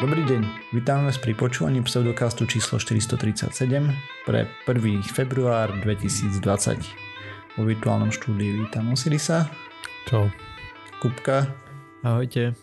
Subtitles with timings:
[0.00, 3.52] Dobrý deň, vítame vás pri počúvaní pseudokastu číslo 437
[4.24, 5.04] pre 1.
[5.04, 6.40] február 2020.
[7.60, 9.52] Vo virtuálnom štúdiu vítam Osirisa.
[10.08, 10.32] Čau.
[11.04, 11.52] Kupka.
[12.00, 12.56] Ahojte.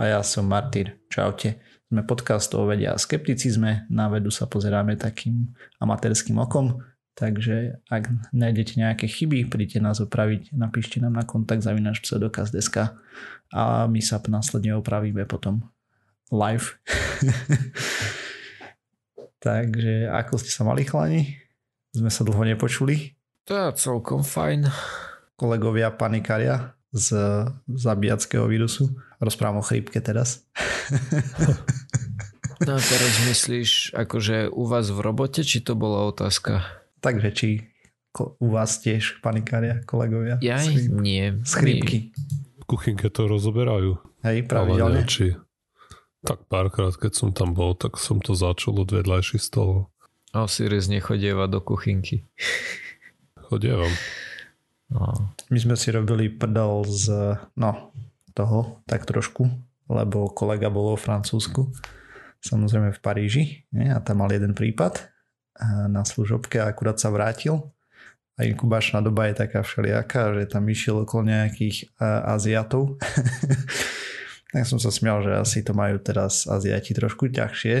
[0.00, 0.96] A ja som Martyr.
[1.12, 1.60] Čaute.
[1.92, 3.84] Sme podcast o vede a skepticizme.
[3.92, 5.52] Na vedu sa pozeráme takým
[5.84, 6.80] amatérským okom.
[7.12, 12.96] Takže ak nájdete nejaké chyby, príďte nás opraviť, napíšte nám na kontakt zavinaš pseudokaz.sk
[13.52, 15.68] a my sa následne opravíme potom
[16.30, 16.78] live.
[19.44, 21.38] Takže ako ste sa mali chlani?
[21.90, 23.16] Sme sa dlho nepočuli.
[23.48, 24.68] To je celkom fajn.
[25.34, 27.16] Kolegovia panikaria z
[27.66, 28.92] zabíjackého vírusu.
[29.18, 30.44] Rozprávam o chrípke teraz.
[32.66, 36.60] no a teraz myslíš, akože u vás v robote, či to bola otázka?
[37.00, 37.48] Takže či
[38.18, 40.36] u vás tiež panikária, kolegovia?
[40.44, 40.60] Ja
[41.00, 41.40] nie.
[41.46, 42.12] Z chrípky.
[42.60, 43.96] V kuchynke to rozoberajú.
[44.20, 45.00] Hej, pravidelne.
[45.00, 45.32] Ale či
[46.20, 49.88] tak párkrát, keď som tam bol, tak som to začal od vedľajších stolov.
[50.30, 52.28] A Osiris nechodieva do kuchynky.
[53.50, 53.90] Chodievam.
[54.90, 55.34] No.
[55.50, 57.94] My sme si robili prdel z no,
[58.34, 59.46] toho tak trošku,
[59.90, 61.70] lebo kolega bol vo Francúzsku,
[62.42, 63.90] samozrejme v Paríži nie?
[63.90, 65.10] a tam mal jeden prípad
[65.90, 67.70] na služobke a akurát sa vrátil
[68.40, 72.96] a inkubačná doba je taká všelijaká, že tam išiel okolo nejakých Aziatov
[74.50, 77.76] Tak som sa smial, že asi to majú teraz Aziati trošku ťažšie.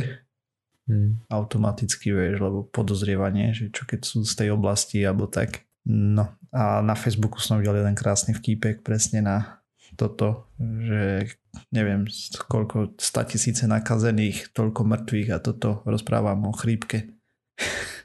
[0.86, 1.22] Hmm.
[1.30, 5.66] Automaticky, vieš, lebo podozrievanie, že čo keď sú z tej oblasti alebo tak.
[5.86, 9.62] No a na Facebooku som videl jeden krásny vtípek presne na
[9.98, 11.26] toto, že
[11.74, 12.06] neviem,
[12.46, 17.10] koľko 100 tisíce nakazených, toľko mŕtvych a toto rozprávam o chrípke.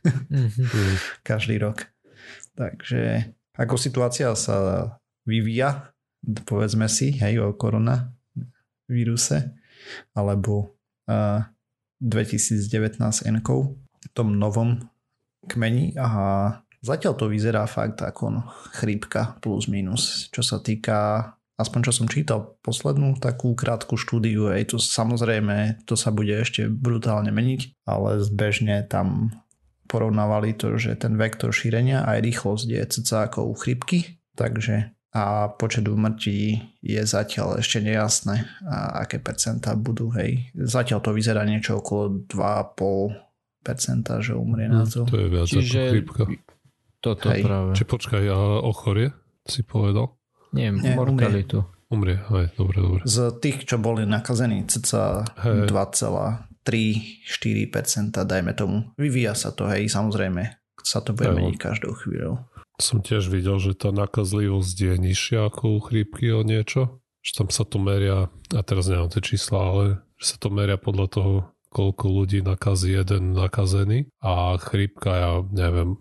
[0.05, 0.93] Mm-hmm.
[1.29, 1.85] Každý rok.
[2.57, 4.89] Takže ako situácia sa
[5.29, 5.93] vyvíja,
[6.49, 8.14] povedzme si, hej, o korona
[8.89, 9.53] víruse
[10.17, 10.75] alebo
[11.09, 11.41] uh,
[12.01, 14.85] 2019 n v tom novom
[15.49, 15.97] kmeni.
[15.97, 16.07] A
[16.81, 18.41] zatiaľ to vyzerá fakt ako no,
[18.73, 24.75] chrípka plus minus, čo sa týka aspoň čo som čítal poslednú takú krátku štúdiu, aj
[24.75, 29.31] to samozrejme, to sa bude ešte brutálne meniť, ale zbežne tam
[29.87, 35.47] porovnávali to, že ten vektor šírenia aj rýchlosť je cca ako u chrypky, takže a
[35.47, 40.51] počet úmrtí je zatiaľ ešte nejasné, a aké percentá budú, hej.
[40.51, 45.07] Zatiaľ to vyzerá niečo okolo 2,5%, že umrie na to.
[45.07, 46.27] To je viac Čiže ako chrípka.
[46.99, 47.47] Toto hej.
[47.47, 47.71] práve.
[47.79, 49.15] Či počkaj, a ochorie
[49.47, 50.19] si povedal?
[50.51, 51.63] Nie, Nie mortalitu.
[51.87, 53.07] Umrie, hej, dobre, dobre.
[53.07, 56.43] Z tých, čo boli nakazení, cca 2,3-4%,
[58.19, 58.91] dajme tomu.
[58.99, 60.59] Vyvíja sa to, hej, samozrejme.
[60.83, 62.43] Sa to bude meniť každou chvíľou
[62.79, 66.99] som tiež videl, že tá nakazlivosť je nižšia ako u chrípky o niečo.
[67.25, 69.83] Že tam sa to meria, a teraz neviem tie čísla, ale
[70.21, 71.33] že sa to meria podľa toho,
[71.73, 75.99] koľko ľudí nakazí jeden nakazený a chrípka, ja neviem,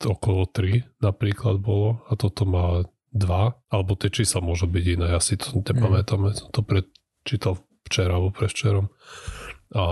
[0.00, 5.20] okolo 3 napríklad bolo a toto má 2, alebo tie čísla môžu byť iné, ja
[5.20, 6.52] si to nepamätám, mm.
[6.52, 8.92] to prečítal včera alebo prevčerom.
[9.72, 9.84] A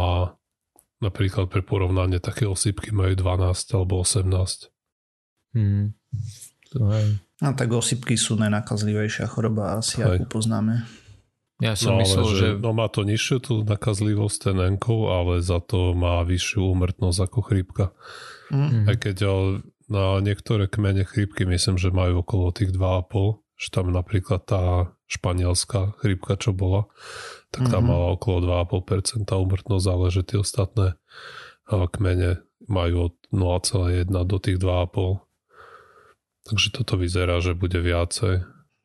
[1.00, 4.73] napríklad pre porovnanie také osýpky majú 12 alebo 18
[6.75, 7.19] To je...
[7.42, 10.22] A tak osypky sú najnakazlivejšia choroba asi, Hej.
[10.22, 10.87] akú poznáme.
[11.62, 12.48] Ja som no, myslel, že, že...
[12.59, 17.41] No má to nižšiu tú nakazlivosť ten enkov, ale za to má vyššiu úmrtnosť ako
[17.47, 17.84] chrípka.
[18.50, 18.91] Mm.
[18.91, 19.16] Aj keď
[19.87, 25.94] na niektoré kmene chrípky myslím, že majú okolo tých 2,5, že tam napríklad tá španielská
[26.03, 26.91] chrípka, čo bola,
[27.54, 27.93] tak tam mm-hmm.
[27.93, 30.98] mala okolo 2,5% úmrtnosť, ale že tie ostatné
[31.70, 35.22] kmene majú od 0,1 do tých 2,5
[36.44, 38.44] Takže toto vyzerá, že bude viacej.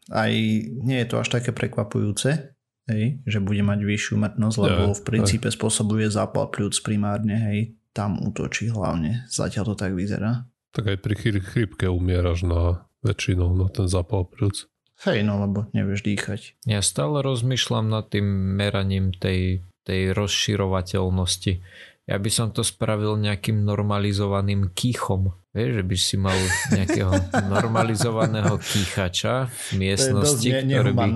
[0.09, 0.31] Aj
[0.79, 2.55] nie je to až také prekvapujúce,
[2.89, 5.55] hej, že bude mať vyššiu mrtnosť, lebo ja, v princípe aj.
[5.59, 7.59] spôsobuje zápal pľúc primárne, hej,
[7.93, 9.27] tam útočí hlavne.
[9.29, 10.49] Zatiaľ to tak vyzerá.
[10.71, 14.69] Tak aj pri chrípke umieraš na väčšinou na ten zápal pľúc.
[15.07, 16.59] Hej, no lebo nevieš dýchať.
[16.67, 18.27] Ja stále rozmýšľam nad tým
[18.59, 21.63] meraním tej, tej rozširovateľnosti.
[22.03, 25.38] Ja by som to spravil nejakým normalizovaným kýchom.
[25.49, 26.37] Vieš, že by si mal
[26.77, 27.13] nejakého
[27.53, 31.07] normalizovaného kýchača v miestnosti, to je ktorý by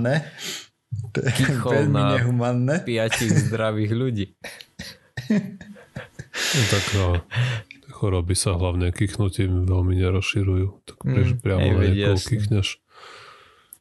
[1.13, 2.75] kýchol na nehumanné.
[2.81, 4.25] piatich zdravých ľudí.
[6.33, 7.07] No, tak no,
[7.93, 10.67] choroby sa hlavne kýchnutím veľmi nerozširujú.
[10.85, 12.81] Tak mm, priamo na niekoho kýchneš.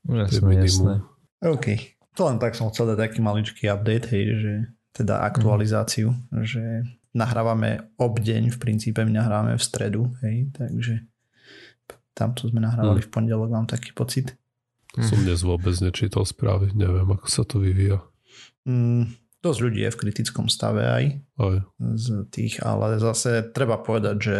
[0.09, 0.95] Jasné, jasné.
[1.41, 1.97] OK.
[2.13, 4.53] To len tak som chcel dať taký maličký update, hej, že
[4.93, 6.45] teda aktualizáciu, mm.
[6.45, 6.65] že
[7.13, 11.05] nahrávame obdeň, v princípe my nahrávame v stredu, hej, takže
[12.17, 13.07] tamto sme nahrávali mm.
[13.09, 14.37] v pondelok, mám taký pocit.
[14.93, 18.05] Som dnes vôbec nečítal správy, neviem, ako sa to vyvíja.
[18.69, 19.09] Mm,
[19.41, 21.05] dosť ľudí je v kritickom stave aj,
[21.41, 21.59] Aj.
[21.97, 24.39] z tých, ale zase treba povedať, že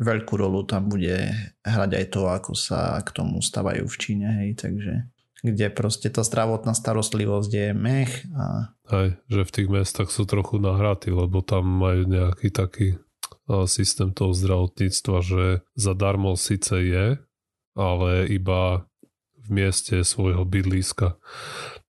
[0.00, 1.34] veľkú rolu tam bude
[1.66, 6.20] hrať aj to, ako sa k tomu stavajú v Číne, hej, takže kde proste tá
[6.20, 11.64] zdravotná starostlivosť je mech a Aj, že v tých mestách sú trochu nahratí, lebo tam
[11.64, 13.00] majú nejaký taký
[13.66, 15.44] systém toho zdravotníctva, že
[15.74, 17.06] zadarmo síce je,
[17.74, 18.86] ale iba
[19.40, 21.18] v mieste svojho bydliska.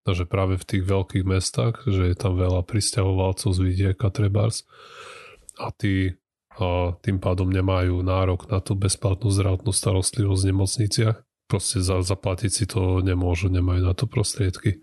[0.02, 4.66] Takže práve v tých veľkých mestách, že je tam veľa pristahovalcov z vidieka trebárs
[5.62, 6.18] a tí
[6.52, 11.18] a tým pádom nemajú nárok na tú bezplatnú zdravotnú starostlivosť v nemocniciach.
[11.52, 14.80] Proste za, zaplatiť si to nemôžu, nemajú na to prostriedky.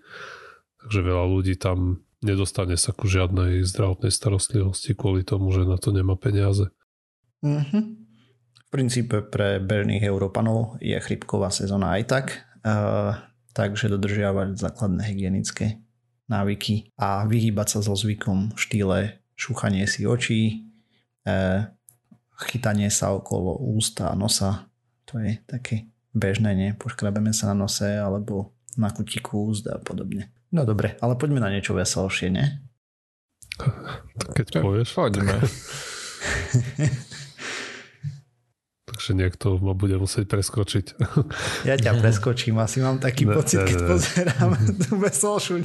[0.84, 5.96] Takže veľa ľudí tam nedostane sa ku žiadnej zdravotnej starostlivosti kvôli tomu, že na to
[5.96, 6.68] nemá peniaze.
[7.40, 8.04] Mhm.
[8.68, 12.26] V princípe pre bežných Európanov je chrypková sezóna aj tak,
[12.68, 13.16] uh,
[13.56, 15.80] takže dodržiavať základné hygienické
[16.28, 18.98] návyky a vyhýbať sa so zvykom v štýle
[19.40, 20.68] šúchanie si očí,
[21.24, 21.64] uh,
[22.44, 24.68] chytanie sa okolo ústa a nosa,
[25.08, 25.88] to je také
[26.18, 26.70] bežné, nie?
[26.74, 30.30] Poškrabeme sa na nose alebo na kutiku úst a podobne.
[30.50, 32.46] No dobre, ale poďme na niečo veselšie, nie?
[34.18, 34.98] Tak keď povieš.
[34.98, 35.38] Poďme.
[38.88, 40.98] Takže niekto ma bude musieť preskočiť.
[41.68, 43.88] Ja ťa preskočím, asi mám taký Ne, pocit, ne, keď ne.
[43.94, 44.50] pozerám
[44.80, 45.56] tú veselšiu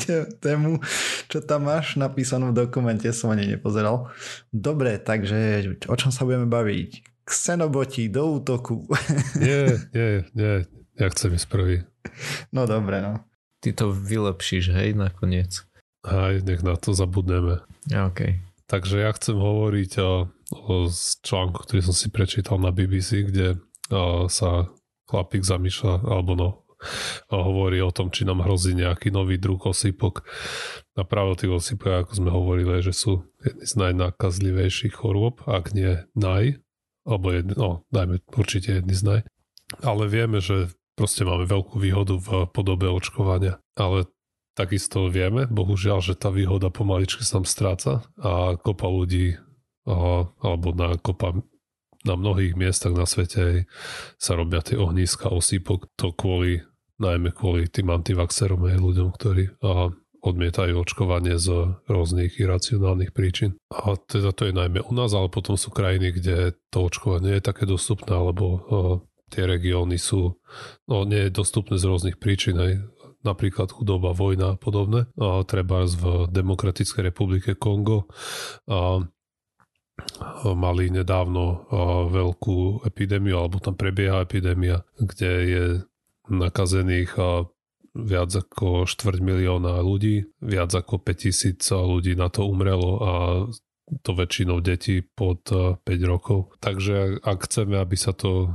[0.44, 0.84] tému,
[1.32, 4.12] čo tam máš napísanú v dokumente, som ani nepozeral.
[4.52, 7.13] Dobre, takže o čom sa budeme baviť?
[7.24, 8.84] Xenoboti do útoku.
[9.40, 10.56] Nie, nie, nie.
[11.00, 11.76] Ja chcem ísť prvý.
[12.54, 13.24] No dobre, no.
[13.64, 15.64] Ty to vylepšíš, hej, nakoniec.
[16.04, 17.64] Aj, nech na to zabudneme.
[17.90, 18.44] OK.
[18.68, 23.60] Takže ja chcem hovoriť o, o z článku, ktorý som si prečítal na BBC, kde
[23.88, 24.68] o, sa
[25.08, 26.50] chlapík zamýšľa, alebo no,
[27.32, 30.28] a hovorí o tom, či nám hrozí nejaký nový druh osýpok.
[31.00, 35.72] A práve o tých osýpkach, ako sme hovorili, že sú jedny z najnakazlivejších chorôb, ak
[35.72, 36.60] nie naj,
[37.04, 39.22] alebo jedni, no, dajme určite jedny z naj.
[39.84, 43.60] Ale vieme, že proste máme veľkú výhodu v podobe očkovania.
[43.74, 44.08] Ale
[44.54, 49.36] takisto vieme, bohužiaľ, že tá výhoda pomaličky sa nám stráca a kopa ľudí
[49.84, 51.44] alebo na kopa
[52.04, 53.66] na mnohých miestach na svete
[54.20, 55.88] sa robia tie ohnízka osýpok.
[56.00, 56.64] To kvôli,
[57.00, 59.92] najmä kvôli tým antivaxerom hej, ľuďom, ktorí a,
[60.24, 63.60] odmietajú očkovanie z rôznych iracionálnych príčin.
[63.68, 67.44] A teda to je najmä u nás, ale potom sú krajiny, kde to očkovanie je
[67.44, 68.60] také dostupné, alebo a,
[69.36, 70.40] tie regióny sú,
[70.88, 72.86] no nie je dostupné z rôznych príčin, hej,
[73.28, 75.12] napríklad chudoba, vojna a podobné.
[75.20, 78.08] A treba v Demokratickej republike Kongo
[78.68, 79.04] a
[80.54, 81.70] mali nedávno
[82.10, 85.64] veľkú epidémiu, alebo tam prebieha epidémia, kde je
[86.30, 87.14] nakazených
[87.94, 93.12] viac ako štvrť milióna ľudí, viac ako 5000 ľudí na to umrelo a
[94.02, 96.56] to väčšinou detí pod 5 rokov.
[96.64, 98.50] Takže ak chceme, aby sa to,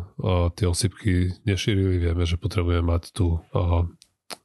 [0.59, 3.45] tie osypky nešírili, vieme, že potrebujeme mať tú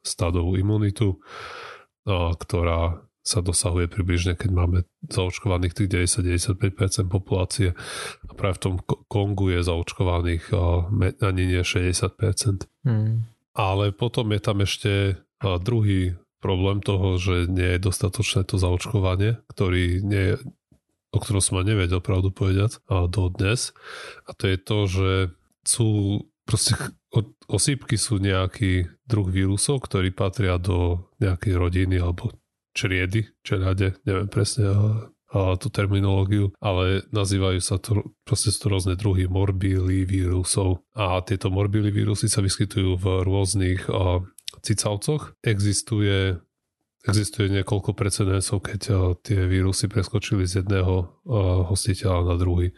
[0.03, 1.23] stádovú imunitu,
[2.07, 7.71] ktorá sa dosahuje približne, keď máme zaočkovaných tých 90-95% populácie.
[8.27, 8.75] A práve v tom
[9.07, 10.51] Kongu je zaočkovaných
[11.23, 12.67] ani nie 60%.
[12.83, 13.31] Hmm.
[13.53, 20.03] Ale potom je tam ešte druhý problém toho, že nie je dostatočné to zaočkovanie, ktorý
[20.03, 20.35] nie
[21.13, 23.69] o ktorom som nevedel pravdu povedať do dnes.
[24.25, 25.11] A to je to, že
[25.61, 25.89] sú
[26.43, 26.73] proste
[27.45, 32.33] osýpky sú nejaký druh vírusov, ktorí patria do nejakej rodiny alebo
[32.73, 34.73] čriedy, čeľade, neviem presne
[35.33, 41.17] a, tú terminológiu, ale nazývajú sa to, proste sú to rôzne druhy morbíly vírusov a
[41.25, 44.21] tieto morbíly vírusy sa vyskytujú v rôznych a,
[44.61, 45.33] cicavcoch.
[45.41, 46.37] Existuje
[47.03, 52.71] Existuje niekoľko precedensov, keď a, tie vírusy preskočili z jedného a, hostiteľa na druhý.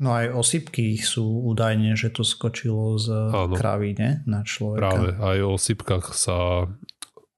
[0.00, 3.52] No aj osypky sú údajne, že to skočilo z Áno.
[3.52, 4.24] kravy, ne?
[4.24, 4.80] Na človeka.
[4.80, 6.64] Práve, aj o sypkách sa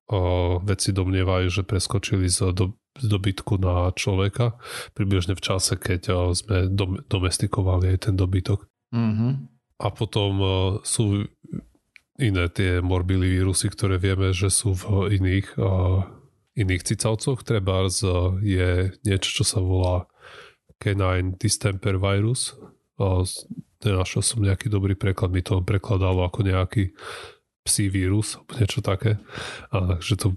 [0.07, 4.61] o, veci domnievajú, že preskočili z, do, z dobytku na človeka,
[4.93, 8.69] približne v čase, keď o, sme dom, domestikovali aj ten dobytok.
[8.93, 9.49] Mhm.
[9.83, 11.25] A potom o, sú
[12.21, 16.05] iné tie morbily vírusy, ktoré vieme, že sú v iných, o,
[16.55, 17.41] iných cicavcoch.
[17.43, 17.89] Treba
[18.45, 20.07] je niečo, čo sa volá
[20.83, 22.53] canine distemper virus.
[23.83, 26.95] Nenašiel som nejaký dobrý preklad, mi to prekladalo ako nejaký
[27.63, 29.19] psí vírus, niečo také.
[29.71, 30.29] A takže to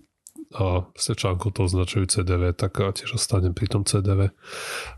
[0.53, 4.35] a sečánko to označujú CDV, tak a tiež ostanem pri tom CDV.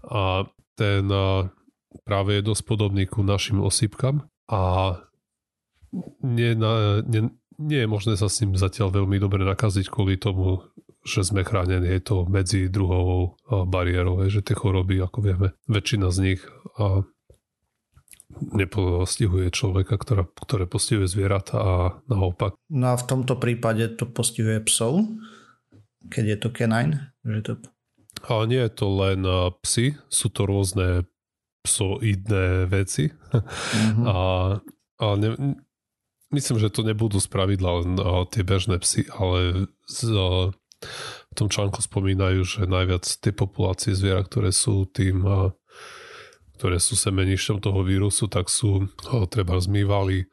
[0.04, 1.48] A ten a,
[2.04, 4.62] práve je dosť podobný ku našim osýpkam a
[6.22, 10.62] nie, na, nie, nie je možné sa s ním zatiaľ veľmi dobre nakaziť kvôli tomu,
[11.08, 16.18] že sme chránení je to medzi druhovou bariérou, že tie choroby, ako vieme, väčšina z
[16.20, 16.42] nich
[18.38, 21.76] nepostihuje človeka, ktorá, ktoré postihuje zvieratá a
[22.12, 22.60] naopak.
[22.70, 25.08] No a v tomto prípade to postihuje psov,
[26.10, 27.12] keď je to canine?
[27.24, 27.52] Že to...
[28.28, 29.22] Ale nie je to len
[29.62, 31.06] psy, sú to rôzne
[31.62, 33.12] psoidné veci.
[33.12, 34.06] Mm-hmm.
[34.08, 34.18] A,
[35.04, 35.60] a ne,
[36.32, 37.92] myslím, že to nebudú spravidla len
[38.32, 40.16] tie bežné psy, ale z,
[41.28, 45.28] v tom článku spomínajú, že najviac tie populácie zvierat, ktoré sú tým
[46.58, 48.90] ktoré sú semenišťom toho vírusu, tak sú
[49.30, 50.26] treba zmývali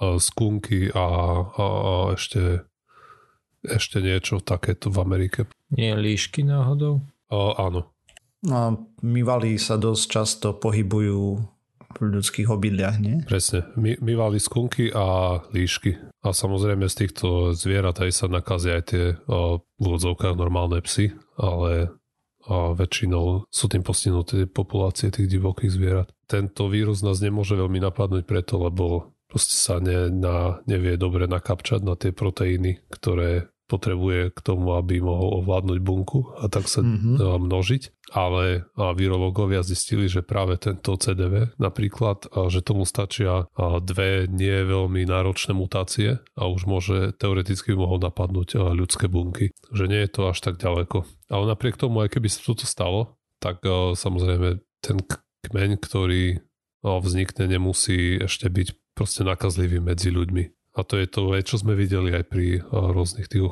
[0.00, 1.06] skunky a,
[1.44, 2.64] a, a ešte,
[3.64, 5.40] ešte niečo takéto v Amerike.
[5.72, 7.04] Nie líšky náhodou?
[7.30, 7.92] A, áno.
[8.46, 11.40] No, mývali sa dosť často pohybujú
[11.96, 13.24] v ľudských obydliach, nie?
[13.24, 13.72] Presne.
[13.80, 15.96] My, mývali skunky a líšky.
[16.22, 21.16] A samozrejme z týchto zvierat aj sa nakazia aj tie o, v úvodzovkách normálne psy,
[21.40, 21.96] ale
[22.46, 26.08] a väčšinou sú tým postihnuté populácie tých divokých zvierat.
[26.30, 31.80] Tento vírus nás nemôže veľmi napadnúť preto, lebo proste sa ne, na, nevie dobre nakapčať
[31.82, 37.18] na tie proteíny, ktoré potrebuje k tomu, aby mohol ovládnuť bunku a tak sa mm-hmm.
[37.18, 37.82] množiť.
[38.14, 43.50] Ale virológovia zistili, že práve tento CDV napríklad, že tomu stačia
[43.82, 49.50] dve nie veľmi náročné mutácie a už môže teoreticky mohol napadnúť ľudské bunky.
[49.74, 51.02] Že nie je to až tak ďaleko.
[51.26, 53.66] Ale napriek tomu, aj keby sa toto stalo, tak
[53.98, 55.02] samozrejme ten
[55.50, 56.38] kmeň, ktorý
[56.86, 60.74] vznikne, nemusí ešte byť proste nakazlivý medzi ľuďmi.
[60.76, 63.44] A to je to, čo sme videli aj pri rôznych tých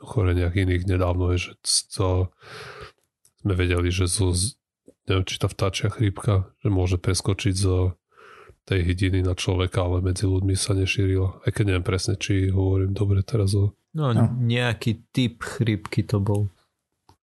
[0.00, 1.52] ochoreniach iných nedávno, je, že
[1.92, 2.32] to
[3.44, 4.32] sme vedeli, že zo,
[5.08, 7.92] neviem, či tá vtáčia chrípka, že môže preskočiť z
[8.64, 11.44] tej hydiny na človeka, ale medzi ľuďmi sa nešírila.
[11.44, 13.76] Aj keď neviem presne, či hovorím dobre teraz o...
[13.92, 14.32] No, no.
[14.40, 16.48] nejaký typ chrípky to bol.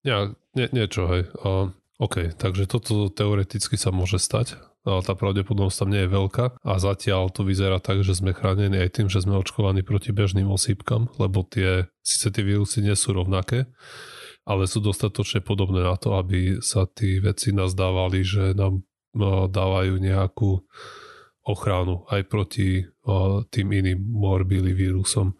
[0.03, 1.31] Ja, nie, niečo, hej.
[1.43, 6.73] A, OK, takže toto teoreticky sa môže stať tá pravdepodobnosť tam nie je veľká a
[6.79, 11.11] zatiaľ to vyzerá tak, že sme chránení aj tým, že sme očkovaní proti bežným osýpkam,
[11.19, 13.67] lebo tie, síce tie vírusy nie sú rovnaké,
[14.47, 18.81] ale sú dostatočne podobné na to, aby sa tí veci nazdávali, že nám
[19.13, 20.63] no, dávajú nejakú
[21.43, 22.85] ochranu aj proti
[23.49, 25.33] tým iným morbili vírusom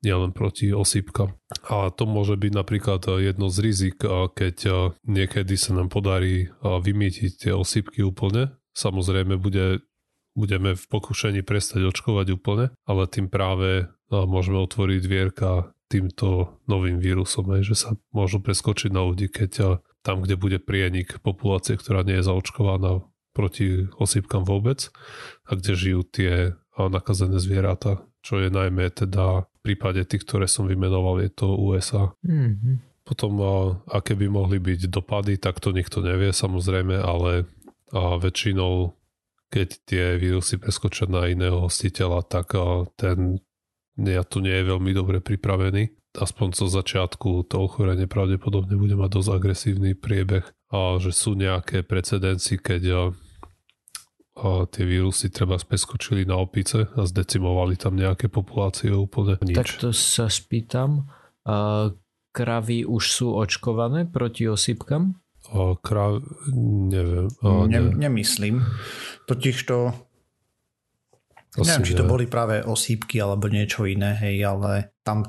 [0.00, 1.36] nielen proti osýpkam.
[1.68, 4.00] A to môže byť napríklad jedno z rizik,
[4.32, 4.56] keď
[5.04, 9.84] niekedy sa nám podarí vymýtiť tie osýpky úplne, Samozrejme bude,
[10.32, 16.96] budeme v pokušení prestať očkovať úplne, ale tým práve no, môžeme otvoriť dvierka týmto novým
[16.96, 22.22] vírusom, že sa môžu preskočiť na ľudí, keď tam, kde bude prienik populácie, ktorá nie
[22.22, 23.04] je zaočkovaná
[23.36, 24.88] proti osýpkam vôbec
[25.44, 30.64] a kde žijú tie nakazené zvieratá, čo je najmä teda v prípade tých, ktoré som
[30.64, 32.16] vymenoval, je to USA.
[32.24, 33.04] Mm-hmm.
[33.04, 33.42] Potom,
[33.90, 37.50] aké by mohli byť dopady, tak to nikto nevie samozrejme, ale
[37.90, 38.94] a väčšinou
[39.50, 42.54] keď tie vírusy preskočia na iného hostiteľa, tak
[42.94, 43.42] ten
[43.98, 45.90] ja tu nie je veľmi dobre pripravený.
[46.14, 51.82] Aspoň zo začiatku to ochorenie pravdepodobne bude mať dosť agresívny priebeh a že sú nejaké
[51.82, 52.82] precedenci, keď
[54.38, 59.58] a, tie vírusy treba preskočili na opice a zdecimovali tam nejaké populácie úplne nič.
[59.58, 61.10] Tak to sa spýtam,
[61.46, 61.90] a
[62.30, 65.18] kravy už sú očkované proti osýpkam?
[65.50, 66.22] O, krav...
[66.90, 67.28] Neviem.
[67.42, 67.96] O, ne, ne.
[68.06, 68.62] Nemyslím.
[69.26, 69.92] Totiž to...
[71.58, 75.26] Asi neviem, či to boli práve osýpky alebo niečo iné, hej, ale tam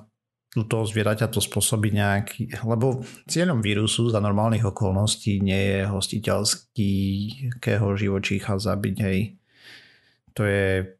[0.53, 2.61] u toho zvieraťa to spôsobí nejaký...
[2.61, 9.41] Lebo cieľom vírusu za normálnych okolností nie je hostiteľského živočícha zabiť, hej.
[10.37, 10.93] To je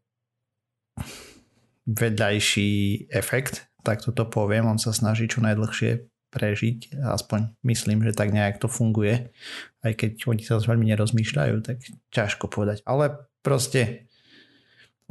[1.85, 2.69] vedľajší
[3.13, 4.65] efekt, tak toto poviem.
[4.65, 6.97] On sa snaží čo najdlhšie prežiť.
[7.03, 9.29] Aspoň myslím, že tak nejak to funguje.
[9.83, 11.83] Aj keď oni sa veľmi nerozmýšľajú, tak
[12.15, 12.81] ťažko povedať.
[12.87, 14.07] Ale proste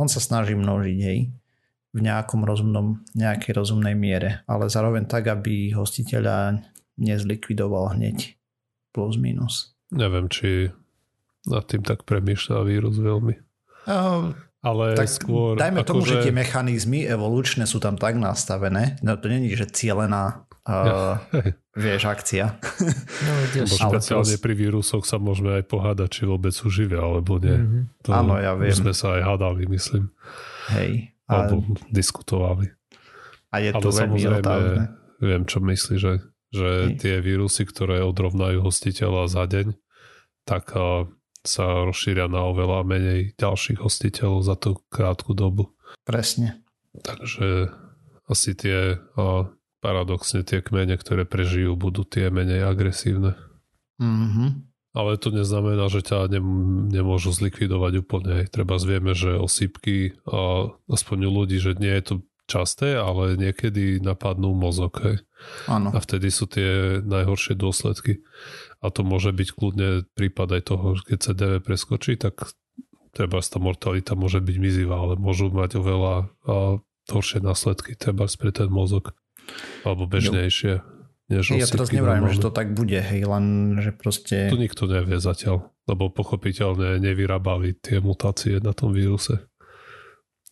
[0.01, 1.31] on sa snaží množiť, hej
[1.91, 6.63] v nejakom rozumnom, nejakej rozumnej miere, ale zároveň tak, aby hostiteľa
[6.95, 8.39] nezlikvidoval hneď
[8.95, 9.75] plus minus.
[9.91, 10.71] Neviem, či
[11.51, 13.35] nad tým tak premýšľa vírus veľmi.
[13.91, 14.31] Uh,
[14.63, 15.59] ale tak skôr...
[15.59, 16.23] Dajme tomu, že...
[16.23, 21.17] že tie mechanizmy evolučné sú tam tak nastavené, no to není, že cieľená uh,
[21.85, 22.47] vieš, akcia.
[23.21, 27.53] No, špeciálne pri vírusoch sa môžeme aj pohádať, či vôbec sú živé, alebo nie.
[27.53, 27.83] Mm-hmm.
[28.05, 28.73] To Áno, ja viem.
[28.73, 30.09] sme sa aj hádali, myslím.
[30.73, 31.13] Hej.
[31.29, 31.47] A...
[31.47, 32.73] Alebo diskutovali.
[33.53, 34.85] A je to Ale veľmi otázne.
[35.21, 36.13] Viem, čo myslí, že,
[36.49, 39.77] že tie vírusy, ktoré odrovnajú hostiteľa za deň,
[40.49, 41.05] tak uh,
[41.45, 45.73] sa rozšíria na oveľa menej ďalších hostiteľov za tú krátku dobu.
[46.05, 46.65] Presne.
[46.97, 47.71] Takže
[48.31, 49.45] asi tie uh,
[49.81, 53.37] paradoxne tie kmene, ktoré prežijú, budú tie menej agresívne.
[54.01, 54.71] Mhm.
[54.91, 56.43] Ale to neznamená, že ťa ne,
[56.91, 58.43] nemôžu zlikvidovať úplne.
[58.51, 62.15] Treba zvieme, že osýpky, a aspoň u ľudí, že nie je to
[62.51, 64.99] časté, ale niekedy napadnú mozog.
[64.99, 65.23] Hej.
[65.71, 65.95] Áno.
[65.95, 68.27] A vtedy sú tie najhoršie dôsledky.
[68.83, 72.51] A to môže byť kľudne prípad aj toho, keď sa DV preskočí, tak
[73.15, 76.15] treba tá mortalita môže byť mizivá, ale môžu mať oveľa
[76.51, 79.15] a, horšie následky, treba pre ten mozog.
[79.85, 80.83] Alebo bežnejšie.
[81.31, 84.51] Než Ja teraz neviem, že to tak bude, hej, len že proste...
[84.51, 89.39] To nikto nevie zatiaľ, lebo pochopiteľne nevyrábali tie mutácie na tom víruse,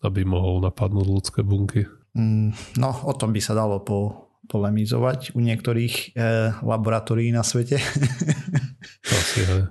[0.06, 1.82] aby mohol napadnúť ľudské bunky.
[2.14, 7.82] Mm, no, o tom by sa dalo po, polemizovať u niektorých e, laboratórií na svete.
[9.18, 9.62] Asi, hej.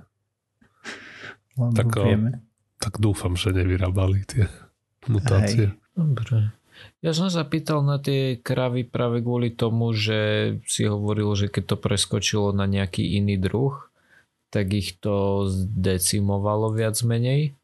[1.56, 2.44] Tak, vieme.
[2.78, 4.44] tak dúfam, že nevyrábali tie
[5.08, 5.72] mutácie.
[5.72, 5.96] Hej.
[5.96, 6.57] Dobre.
[6.98, 11.74] Ja som sa pýtal na tie kravy práve kvôli tomu, že si hovoril, že keď
[11.74, 13.78] to preskočilo na nejaký iný druh,
[14.50, 17.54] tak ich to zdecimovalo viac menej,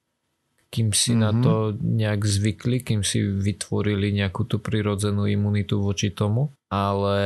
[0.70, 1.24] kým si mm-hmm.
[1.24, 1.42] na mhm.
[1.42, 6.54] to nejak zvykli, kým si vytvorili nejakú tú prirodzenú imunitu voči tomu.
[6.70, 7.18] Ale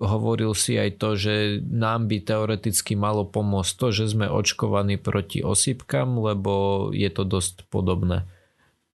[0.00, 5.44] hovoril si aj to, že nám by teoreticky malo pomôcť to, že sme očkovaní proti
[5.44, 8.24] osýpkam, lebo je to dosť podobné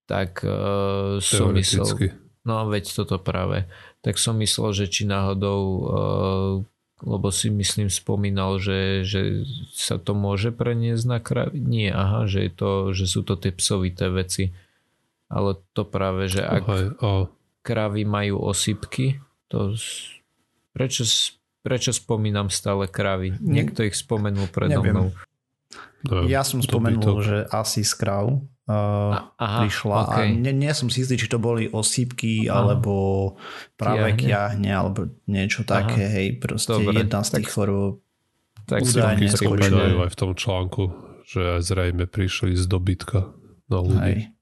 [0.07, 2.15] tak uh, som myslel...
[2.47, 3.67] No veď toto práve.
[4.07, 6.55] Tak som myslel, že či náhodou, uh,
[7.03, 9.43] lebo si myslím spomínal, že, že
[9.75, 11.59] sa to môže preniesť na kravy.
[11.59, 14.55] Nie, aha, že, je to, že sú to tie psovité veci.
[15.27, 17.27] Ale to práve, že ak Ohaj, oh.
[17.67, 19.19] kravy majú osypky,
[19.51, 19.75] to
[20.71, 21.03] prečo,
[21.67, 23.35] prečo spomínam stále kravy?
[23.43, 25.11] Niekto ich spomenul predo mnou.
[26.07, 30.27] No, ja som spomenul, že asi z krav uh, Aha, prišla okay.
[30.29, 32.63] a nie, nie som si istý, či to boli osýpky Aha.
[32.63, 32.95] alebo
[33.79, 36.15] práve kiahne alebo niečo také, Aha.
[36.19, 38.03] hej, proste Dobre, jedna z tých chorôb
[38.67, 40.83] tak údajne spomínajú aj v tom článku,
[41.23, 43.31] že aj zrejme prišli z dobytka
[43.71, 44.03] na ľudí.
[44.03, 44.37] Hej.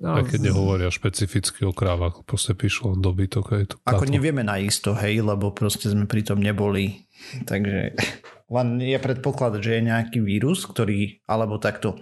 [0.00, 3.44] No, aj keď nehovoria špecificky o krávach, proste píšu len dobytok.
[3.52, 7.04] Hej, Ako nevieme na isto, hej, lebo proste sme pri tom neboli.
[7.44, 8.00] Takže
[8.56, 12.00] len je predpoklad, že je nejaký vírus, ktorý, alebo takto,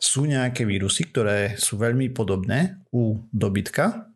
[0.00, 4.10] sú nejaké vírusy, ktoré sú veľmi podobné u dobytka,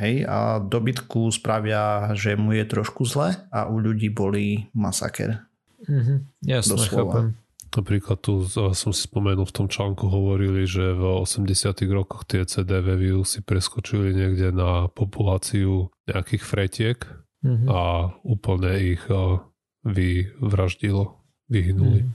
[0.00, 5.44] hej, a dobytku spravia, že mu je trošku zle a u ľudí boli masaker.
[5.84, 7.12] Mm-hmm, jasne, Doslova.
[7.12, 7.28] chápem.
[7.68, 12.96] Napríklad tu som si spomenul v tom článku hovorili, že v 80 rokoch tie CDV
[12.96, 16.98] vírusy preskočili niekde na populáciu nejakých fretiek
[17.44, 17.68] mm-hmm.
[17.68, 19.04] a úplne ich
[19.84, 21.20] vyvraždilo,
[21.52, 22.08] vyhnuli.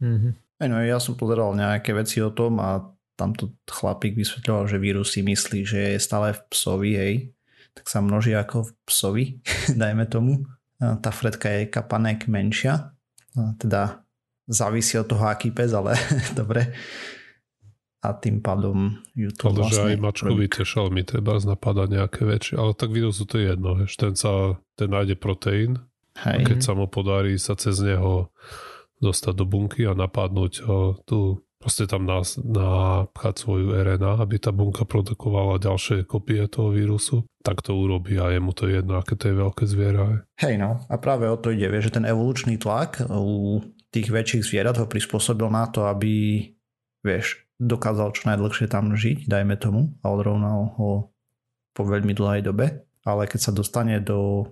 [0.00, 0.32] Mm-hmm.
[0.68, 2.82] No, ja som pozeral nejaké veci o tom a
[3.18, 7.14] tamto chlapík vysvetľoval, že vírus si myslí, že je stále v psovi, hej,
[7.76, 9.24] tak sa množí ako v psovi,
[9.82, 10.46] dajme tomu.
[10.82, 12.90] Tá fredka je kapanek menšia,
[13.34, 14.02] teda
[14.50, 15.94] závisí od toho, aký pes, ale
[16.40, 16.74] dobre.
[18.02, 19.78] A tým pádom ju to ale vlastne...
[19.78, 23.78] že aj mačkovi tie šalmy treba napadá nejaké väčšie, ale tak vírusu to je jedno,
[23.78, 25.78] vieš, ten sa, ten nájde proteín
[26.20, 26.44] Hej.
[26.44, 28.28] keď sa mu podarí sa cez neho
[29.02, 34.82] dostať do bunky a napadnúť ho, tu proste tam napchať svoju RNA, aby tá bunka
[34.82, 39.30] produkovala ďalšie kopie toho vírusu, tak to urobí a je mu to jedno, aké to
[39.30, 40.26] je veľké zviera.
[40.42, 40.58] Hej.
[40.58, 43.62] No, a práve o to ide, vie, že ten evolučný tlak u
[43.94, 46.42] tých väčších zvierat ho prispôsobil na to, aby,
[47.06, 51.14] vieš, dokázal čo najdlhšie tam žiť, dajme tomu, a odrovnal ho
[51.70, 54.50] po veľmi dlhej dobe, ale keď sa dostane do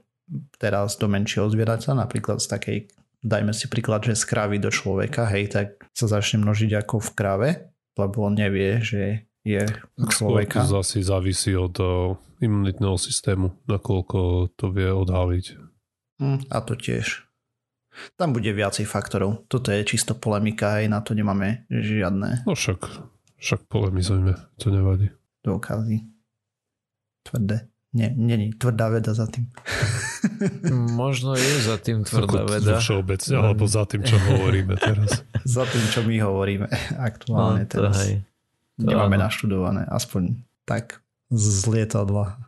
[0.62, 2.78] teraz do menšieho zvieraťa, napríklad z takej
[3.20, 7.10] dajme si príklad, že z krávy do človeka, hej, tak sa začne množiť ako v
[7.12, 7.48] kráve,
[7.96, 9.64] lebo on nevie, že je
[9.96, 10.64] človeka.
[10.64, 11.76] To zase závisí od
[12.40, 15.46] imunitného systému, nakoľko to vie odhaliť.
[16.20, 17.24] Hm, a to tiež.
[18.16, 19.50] Tam bude viacej faktorov.
[19.50, 22.46] Toto je čisto polemika, aj na to nemáme žiadne.
[22.46, 22.80] No však,
[23.40, 25.10] však polemizujme, to nevadí.
[25.44, 26.04] Dôkazy.
[27.24, 27.68] Tvrdé.
[27.90, 29.50] Nie, nie, tvrdá veda za tým.
[31.02, 32.78] Možno je za tým tvrdá veda.
[32.78, 35.26] Všeobecne, alebo za tým, čo hovoríme teraz.
[35.42, 36.70] za tým, čo my hovoríme
[37.02, 37.94] aktuálne no, teraz.
[38.06, 38.22] Hej.
[38.78, 41.02] Nemáme no, naštudované, aspoň tak
[41.34, 42.38] z lietadla.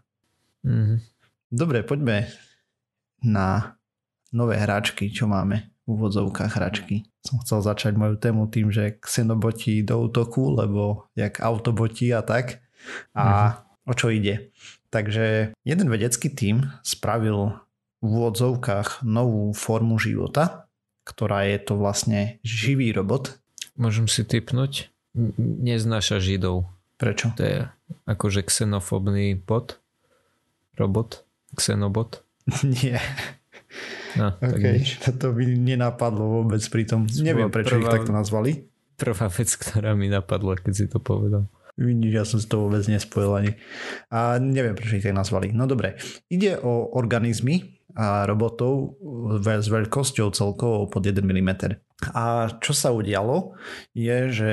[0.62, 0.98] Mm-hmm.
[1.50, 2.30] Dobre, poďme
[3.26, 3.74] na
[4.30, 7.02] nové hračky, čo máme v úvodzovkách hračky.
[7.18, 12.62] Som chcel začať moju tému tým, že xenoboti do útoku, lebo jak autoboti a tak.
[13.10, 13.90] A mm-hmm.
[13.90, 14.54] o čo ide?
[14.92, 17.56] Takže jeden vedecký tím spravil
[17.98, 20.68] v úvodzovkách novú formu života,
[21.02, 23.40] ktorá je to vlastne živý robot.
[23.72, 24.92] Môžem si typnúť?
[25.38, 26.68] Neznáša Židov.
[26.94, 27.32] Prečo?
[27.34, 27.58] To je
[28.04, 29.80] akože xenofobný pod.
[30.74, 31.24] robot?
[31.52, 32.20] Xenobot?
[32.62, 33.00] Nie.
[34.12, 34.76] No, tak Okay.
[34.76, 35.00] nič.
[35.00, 37.08] Toto by nenapadlo vôbec pri tom.
[37.08, 38.68] Neviem, prečo ich prvá- takto nazvali.
[38.94, 41.48] Prvá vec, ktorá mi napadla, keď si to povedal.
[41.80, 43.52] Ja som si to vôbec nespojil ani.
[44.12, 45.56] A neviem, prečo ich tak nazvali.
[45.56, 45.96] No dobre.
[46.28, 48.96] Ide o organizmy a robotov
[49.40, 51.50] s veľkosťou celkovo pod 1 mm.
[52.16, 53.56] A čo sa udialo,
[53.92, 54.50] je, že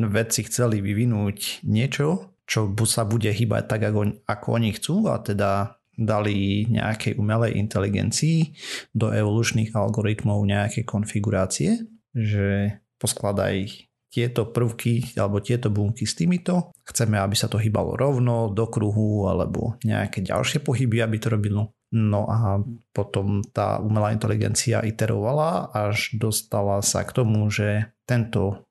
[0.00, 3.80] vedci chceli vyvinúť niečo, čo sa bude hýbať tak,
[4.26, 8.56] ako, oni chcú a teda dali nejakej umelej inteligencii
[8.96, 11.84] do evolučných algoritmov nejaké konfigurácie,
[12.16, 16.74] že poskladaj tieto prvky alebo tieto bunky s týmito.
[16.82, 21.70] Chceme, aby sa to hýbalo rovno, do kruhu alebo nejaké ďalšie pohyby, aby to robilo.
[21.90, 22.62] No a
[22.94, 28.66] potom tá umelá inteligencia iterovala, až dostala sa k tomu, že tento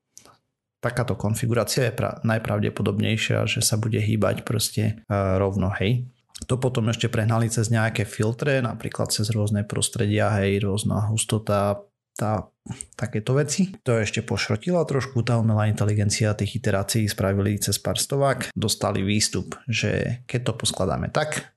[0.79, 6.07] takáto konfigurácia je pra- najpravdepodobnejšia, že sa bude hýbať proste e, rovno, hej.
[6.47, 11.83] To potom ešte prehnali cez nejaké filtre, napríklad cez rôzne prostredia, hej, rôzna hustota,
[12.15, 12.47] tá,
[12.95, 13.75] takéto veci.
[13.83, 19.57] To ešte pošrotila trošku tá umelá inteligencia, tých iterácií spravili cez pár stovák, dostali výstup,
[19.69, 21.53] že keď to poskladáme tak,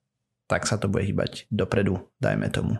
[0.50, 2.76] tak sa to bude hýbať dopredu, dajme tomu.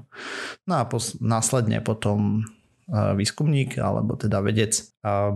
[0.69, 2.45] No a pos- následne potom
[2.89, 4.77] a, výskumník, alebo teda vedec,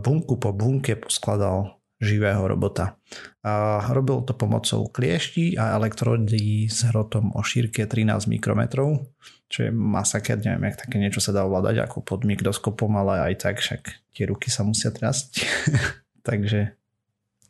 [0.02, 3.00] bunku po bunke poskladal živého robota.
[3.40, 9.08] A robil to pomocou kliešti a elektrodí s hrotom o šírke 13 mikrometrov,
[9.48, 13.34] čo je masaker, neviem, jak také niečo sa dá ovládať ako pod mikroskopom, ale aj
[13.40, 15.30] tak však tie ruky sa musia trasť.
[16.28, 16.76] takže,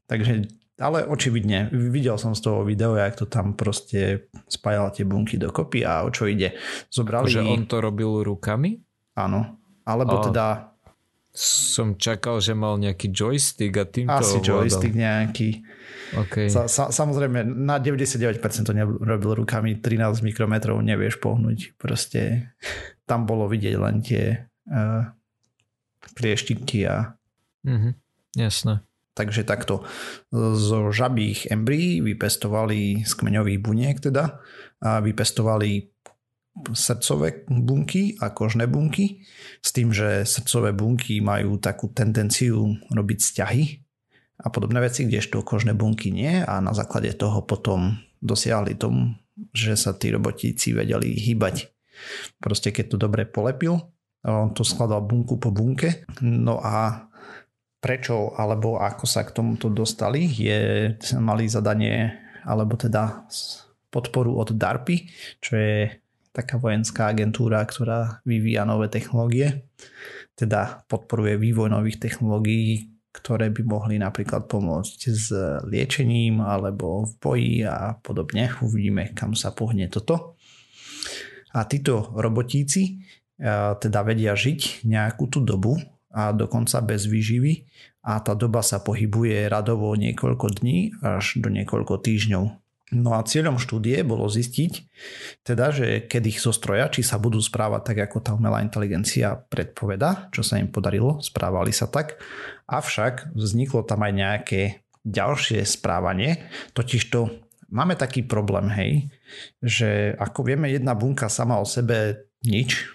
[0.07, 0.47] takže,
[0.79, 5.83] ale očividne, videl som z toho videa, jak to tam proste spájal tie bunky dokopy
[5.83, 6.55] a o čo ide.
[6.93, 7.33] Zobrali...
[7.33, 8.79] Že on to robil rukami?
[9.17, 10.25] Áno, alebo Á.
[10.29, 10.47] teda
[11.37, 14.49] Som čakal, že mal nejaký joystick a tým to asi ovládal.
[14.65, 15.51] joystick nejaký.
[16.17, 16.49] Okay.
[16.49, 21.77] Sa, sa, samozrejme, na 99% to nerobil rukami, 13 mikrometrov nevieš pohnúť.
[21.77, 22.53] Proste
[23.05, 25.13] tam bolo vidieť len tie uh,
[26.13, 27.13] klieštiky a
[27.67, 27.99] Mhm.
[28.33, 28.85] Jasné.
[29.13, 29.83] takže takto
[30.31, 34.39] zo žabých embryí vypestovali z kmeňových buniek teda
[34.79, 35.89] a vypestovali
[36.73, 39.21] srdcové bunky a kožné bunky
[39.61, 43.65] s tým, že srdcové bunky majú takú tendenciu robiť vzťahy
[44.41, 49.17] a podobné veci, kdežto kožné bunky nie a na základe toho potom dosiahli tomu,
[49.53, 51.73] že sa tí robotíci vedeli hýbať.
[52.41, 53.77] Proste keď to dobre polepil,
[54.27, 57.09] on to skladal bunku po bunke, no a
[57.81, 63.29] prečo alebo ako sa k tomuto dostali, je, mali zadanie alebo teda
[63.89, 65.09] podporu od DARPy,
[65.41, 66.06] čo je
[66.37, 69.65] taká vojenská agentúra, ktorá vyvíja nové technológie,
[70.37, 75.33] teda podporuje vývoj nových technológií, ktoré by mohli napríklad pomôcť s
[75.65, 78.53] liečením alebo v boji a podobne.
[78.61, 80.37] Uvidíme, kam sa pohne toto.
[81.57, 83.01] A títo robotíci
[83.81, 85.81] teda vedia žiť nejakú tú dobu
[86.13, 87.65] a dokonca bez výživy
[88.05, 92.45] a tá doba sa pohybuje radovo niekoľko dní až do niekoľko týždňov.
[92.95, 94.73] No a cieľom štúdie bolo zistiť,
[95.43, 100.31] teda, že keď ich zostroja, či sa budú správať tak, ako tá umelá inteligencia predpoveda,
[100.31, 102.23] čo sa im podarilo, správali sa tak,
[102.71, 104.61] avšak vzniklo tam aj nejaké
[105.03, 106.47] ďalšie správanie,
[106.79, 108.93] totižto máme taký problém, hej,
[109.59, 112.87] že ako vieme, jedna bunka sama o sebe nič,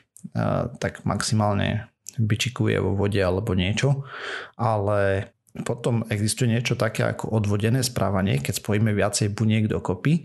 [0.80, 4.08] tak maximálne byčikuje vo vode alebo niečo,
[4.56, 5.31] ale
[5.68, 10.24] potom existuje niečo také ako odvodené správanie, keď spojíme viacej buniek dokopy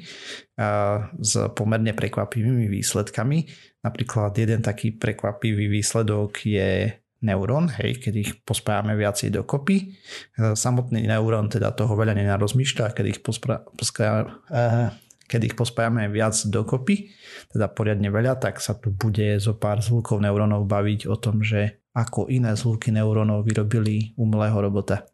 [1.19, 3.39] s pomerne prekvapivými výsledkami.
[3.83, 6.95] Napríklad jeden taký prekvapivý výsledok je
[7.27, 9.99] neurón, hej, keď ich pospájame viacej dokopy.
[10.39, 14.95] Samotný neurón teda toho veľa nenarozmýšľa, keď ich, pospra- poska- uh,
[15.27, 17.11] keď ich pospájame viac dokopy,
[17.51, 21.83] teda poriadne veľa, tak sa tu bude zo pár zvukov neurónov baviť o tom, že
[21.97, 25.09] ako iné zvuky neurónov vyrobili umelého robota.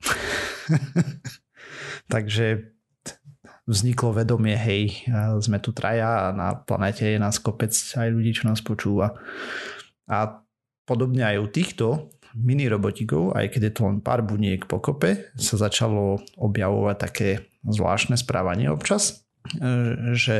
[2.12, 2.74] Takže
[3.62, 5.06] vzniklo vedomie, hej,
[5.38, 9.14] sme tu traja a na planete je nás kopec aj ľudí, čo nás počúva.
[10.10, 10.42] A
[10.82, 11.86] podobne aj u týchto
[12.34, 17.28] mini robotikov, aj keď je to len pár buniek pokope, sa začalo objavovať také
[17.62, 19.22] zvláštne správanie občas,
[20.16, 20.38] že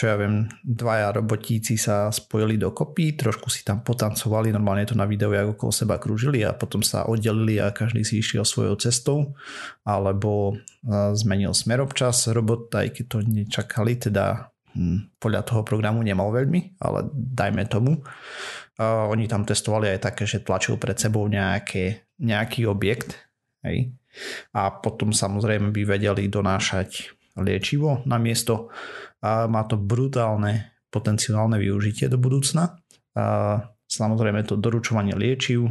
[0.00, 5.04] čo ja viem, dvaja robotíci sa spojili dokopy, trošku si tam potancovali, normálne to na
[5.04, 9.36] videu, ako okolo seba krúžili a potom sa oddelili a každý si išiel svojou cestou,
[9.84, 10.56] alebo
[11.12, 16.80] zmenil smer občas robot, aj keď to nečakali, teda hm, podľa toho programu nemal veľmi,
[16.80, 18.00] ale dajme tomu.
[18.80, 23.20] A oni tam testovali aj také, že tlačil pred sebou nejaké, nejaký objekt,
[23.68, 23.92] hej,
[24.56, 28.72] a potom samozrejme by vedeli donášať liečivo na miesto
[29.22, 32.80] a má to brutálne potenciálne využitie do budúcna.
[33.14, 33.24] A
[33.86, 35.70] samozrejme to doručovanie liečiv,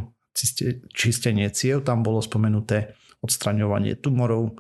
[0.94, 4.56] čistenie ciev tam bolo spomenuté, odstraňovanie tumorov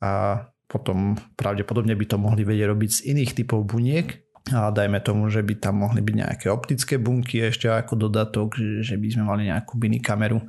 [0.00, 4.24] a potom pravdepodobne by to mohli vedieť robiť z iných typov buniek,
[4.56, 8.96] a dajme tomu, že by tam mohli byť nejaké optické bunky ešte ako dodatok, že
[8.96, 10.40] by sme mali nejakú mini kameru.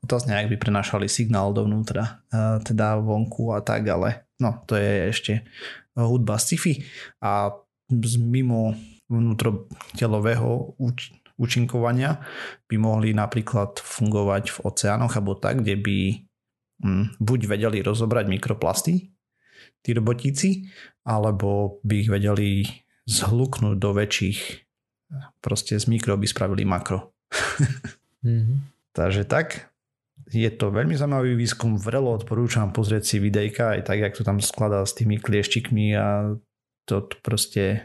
[0.00, 2.24] Otázne, ak by prenášali signál dovnútra,
[2.64, 5.32] teda vonku a tak, ale no, to je ešte
[5.94, 6.82] hudba sci-fi
[7.22, 7.54] a
[7.90, 8.74] z mimo
[9.06, 10.74] vnútrotelového
[11.38, 12.24] účinkovania
[12.66, 15.98] by mohli napríklad fungovať v oceánoch alebo tak, kde by
[16.82, 19.12] hm, buď vedeli rozobrať mikroplasty,
[19.84, 20.66] tí robotíci,
[21.04, 22.64] alebo by ich vedeli
[23.04, 24.64] zhluknúť do väčších
[25.40, 27.12] proste z mikro by spravili makro.
[28.24, 28.58] mm-hmm.
[28.96, 29.73] Takže tak,
[30.30, 34.38] je to veľmi zaujímavý výskum, vrelo odporúčam pozrieť si videjka aj tak, jak to tam
[34.40, 36.34] skladá s tými klieštikmi a
[36.88, 37.84] to proste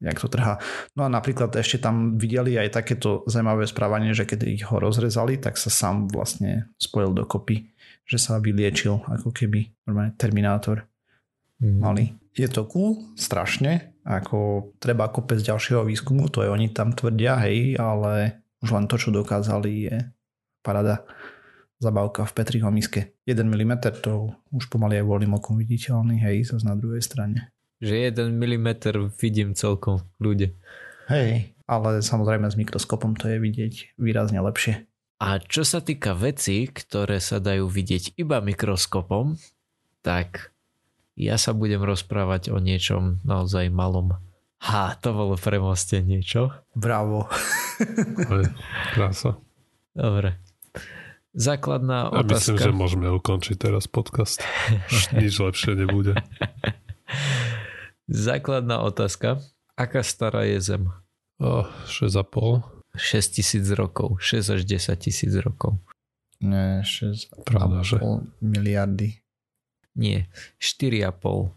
[0.00, 0.56] jak to trhá.
[0.96, 5.36] No a napríklad ešte tam videli aj takéto zaujímavé správanie, že keď ich ho rozrezali,
[5.36, 7.68] tak sa sám vlastne spojil dokopy,
[8.08, 10.88] že sa vyliečil ako keby normálne Terminátor
[11.60, 11.78] mm.
[11.78, 12.16] mali.
[12.32, 17.76] Je to cool, strašne, ako treba kopec ďalšieho výskumu, to je oni tam tvrdia, hej,
[17.76, 19.96] ale už len to, čo dokázali je
[20.60, 21.04] parada
[21.80, 23.16] zabavka v Petriho miske.
[23.24, 27.50] 1 mm to už pomaly aj voľným okom viditeľný, hej, zase na druhej strane.
[27.80, 28.68] Že 1 mm
[29.16, 30.48] vidím celkom v ľude.
[31.08, 34.84] Hej, ale samozrejme s mikroskopom to je vidieť výrazne lepšie.
[35.20, 39.36] A čo sa týka vecí, ktoré sa dajú vidieť iba mikroskopom,
[40.00, 40.52] tak
[41.16, 44.16] ja sa budem rozprávať o niečom naozaj malom.
[44.60, 46.52] Ha, to bolo premostenie, čo?
[46.76, 47.28] Bravo.
[48.92, 49.40] Krása.
[49.92, 50.49] Dobre.
[51.30, 52.34] Základná ja otázka.
[52.34, 54.42] myslím, že môžeme ukončiť teraz podcast.
[55.20, 56.18] Nič lepšie nebude.
[58.10, 59.38] Základná otázka.
[59.78, 60.84] Aká stará je Zem?
[61.38, 62.66] Oh, 6,5.
[62.98, 64.18] 6 tisíc rokov.
[64.18, 65.78] 6 až 10 tisíc rokov.
[66.42, 68.02] Ne, 6 Pravda, že?
[68.42, 69.22] miliardy.
[69.94, 70.26] Nie,
[70.58, 71.54] 4,5.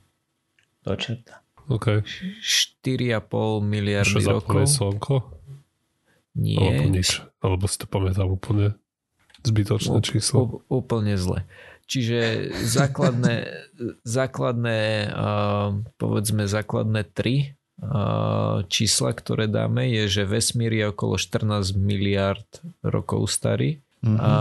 [0.85, 1.41] Do čerta.
[1.65, 2.05] OK.
[2.45, 3.25] 4,5
[3.63, 4.61] miliardy rokov.
[4.61, 5.15] je slnko?
[6.37, 6.59] Nie.
[6.61, 7.23] Alebo nič.
[7.41, 8.77] Alebo si to pamätám úplne
[9.43, 10.63] zbytočné číslo.
[10.67, 11.43] Ú, úplne zle.
[11.85, 13.35] Čiže základné,
[14.17, 15.11] základné
[15.99, 17.59] povedzme základné tri
[18.69, 22.47] čísla, ktoré dáme, je, že vesmír je okolo 14 miliard
[22.85, 23.83] rokov starý.
[24.03, 24.19] Mm-hmm.
[24.19, 24.31] A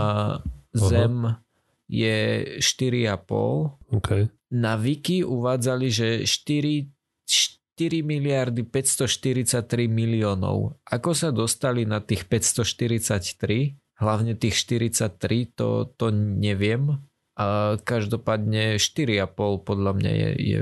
[0.73, 1.37] Zem
[1.85, 2.19] je
[2.57, 3.99] 4,5.
[4.01, 4.21] Okay.
[4.53, 6.89] Na Wiki uvádzali, že 4,
[7.25, 10.77] 4 miliardy 543 miliónov.
[10.85, 16.99] Ako sa dostali na tých 543, hlavne tých 43, to, to neviem.
[17.33, 20.59] A každopádne 4,5 podľa mňa je, je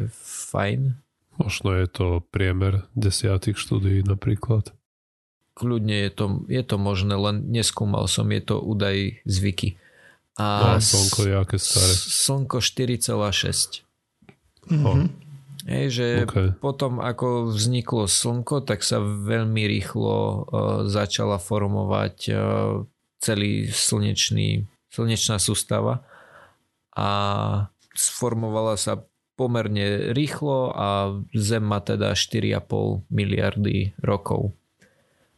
[0.54, 0.96] fajn.
[1.42, 4.72] Možno je to priemer desiatých štúdií napríklad.
[5.52, 9.70] Kľudne je to, je to možné, len neskúmal som, je to údaj z Wiki.
[10.40, 11.92] A no, slnko je aké staré?
[11.92, 13.84] Slnko 4,6.
[14.72, 15.08] Mm-hmm.
[15.70, 16.50] Hej, že okay.
[16.58, 20.36] potom ako vzniklo slnko, tak sa veľmi rýchlo uh,
[20.90, 22.82] začala formovať uh,
[23.22, 26.02] celý slnečný, slnečná sústava
[26.92, 27.10] a
[27.94, 29.06] sformovala sa
[29.38, 34.54] pomerne rýchlo a Zem má teda 4,5 miliardy rokov.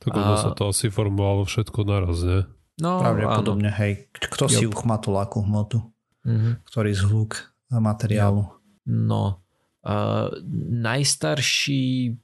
[0.02, 0.42] Tak ono a...
[0.42, 2.40] sa to asi formovalo všetko naraz, ne?
[2.82, 3.80] No, Pravdepodobne, áno.
[3.86, 4.10] hej.
[4.12, 5.80] Kto si uchmatol akú hmotu?
[6.26, 6.66] Mm-hmm.
[6.66, 8.50] Ktorý zhluk materiálu?
[8.90, 9.46] No,
[9.86, 10.28] uh,
[10.74, 12.18] najstarší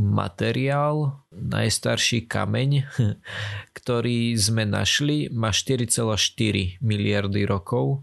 [0.00, 2.88] materiál, najstarší kameň,
[3.78, 8.00] ktorý sme našli, má 4,4 miliardy rokov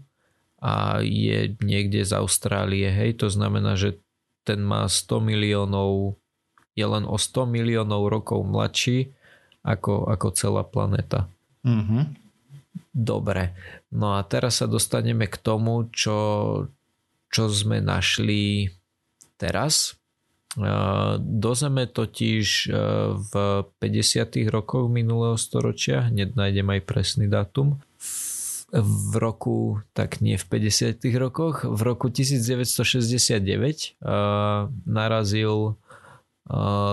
[0.62, 2.86] a je niekde z Austrálie.
[2.86, 3.98] Hej, to znamená, že
[4.46, 6.14] ten má 100 miliónov,
[6.78, 9.10] je len o 100 miliónov rokov mladší
[9.66, 11.26] ako, ako celá planéta.
[11.66, 12.02] Mm-hmm.
[12.94, 13.54] Dobre,
[13.92, 16.18] no a teraz sa dostaneme k tomu, čo,
[17.28, 18.70] čo sme našli
[19.38, 19.97] teraz.
[21.18, 22.74] Do Zeme totiž
[23.14, 23.32] v
[23.78, 24.50] 50.
[24.50, 27.78] rokoch minulého storočia, hneď nájdem aj presný dátum,
[28.74, 31.00] v roku, tak nie v 50.
[31.16, 33.96] rokoch, v roku 1969
[34.84, 35.80] narazil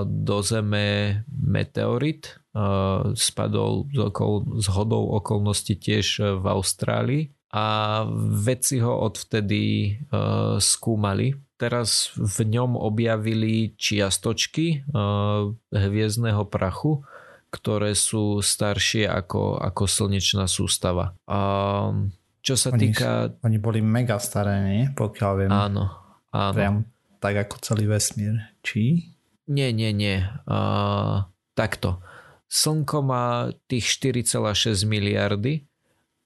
[0.05, 2.39] do Zeme meteorit,
[3.15, 8.03] spadol z, okol, z hodou okolností tiež v Austrálii a
[8.39, 9.99] vedci ho odvtedy
[10.59, 11.35] skúmali.
[11.55, 14.77] Teraz v ňom objavili čiastočky e,
[15.71, 17.07] hviezdného prachu,
[17.47, 21.15] ktoré sú staršie ako, ako slnečná sústava.
[21.23, 21.39] A
[22.43, 23.31] čo sa oni, týka...
[23.47, 24.83] Oni boli mega staré, nie?
[24.91, 25.51] Pokiaľ viem.
[25.51, 25.85] Áno,
[26.35, 26.51] Áno.
[26.53, 26.77] Priam
[27.23, 28.37] tak ako celý vesmír.
[28.61, 29.15] Či?
[29.47, 30.21] Nie, nie, nie.
[30.45, 32.03] Uh, takto.
[32.45, 33.25] Slnko má
[33.65, 35.65] tých 4,6 miliardy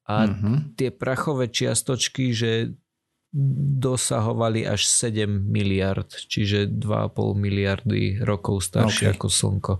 [0.09, 0.75] a Mhm.
[0.75, 2.73] tie prachové čiastočky, že
[3.31, 9.15] dosahovali až 7 miliard, čiže 2,5 miliardy rokov staršie Ok.
[9.21, 9.73] ako Slnko.